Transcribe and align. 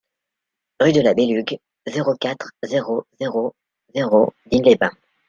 Rue 0.79 0.93
de 0.93 1.01
la 1.01 1.13
Belugue, 1.13 1.59
zéro 1.85 2.15
quatre, 2.15 2.49
zéro 2.63 3.05
zéro 3.19 3.53
zéro 3.93 4.33
Digne-les-Bains 4.47 4.97